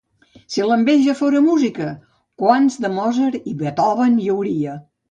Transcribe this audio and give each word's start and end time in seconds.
Si 0.53 0.63
l'enveja 0.69 1.15
fora 1.19 1.43
música, 1.49 1.91
quants 2.45 2.79
de 2.87 2.95
Mozart 2.99 3.51
i 3.55 3.59
Beethoven 3.63 4.19
hi 4.27 4.37
hauria. 4.39 4.79